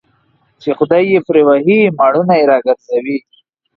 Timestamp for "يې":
1.11-1.19, 2.39-2.45